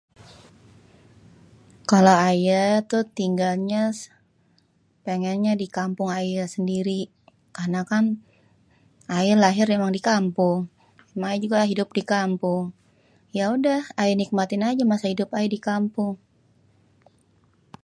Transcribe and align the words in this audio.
kalo 1.89 2.13
ayê 2.29 2.61
tuh 2.89 3.05
tinggalnya 3.19 3.83
pengènnya 5.05 5.53
di 5.61 5.67
kampung 5.77 6.09
ayê 6.19 6.43
sendiri.. 6.55 6.99
karena 7.57 7.81
kan 7.91 8.05
ayê 9.17 9.33
lahir 9.43 9.67
emang 9.77 9.91
di 9.97 10.01
kampung.. 10.11 10.57
ama 11.13 11.25
ayê 11.29 11.41
juga 11.45 11.69
idup 11.73 11.89
di 11.97 12.03
kampung.. 12.13 12.61
yaudah 13.37 13.81
ayê 14.01 14.13
nikmatin 14.17 14.63
aja 14.69 14.83
masa 14.91 15.05
idup 15.13 15.29
ayê 15.37 15.47
di 15.55 15.59
kampung.. 15.69 16.13